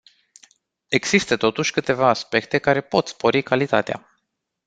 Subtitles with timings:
[0.87, 4.09] Există totuși câteva aspecte care pot spori calitatea.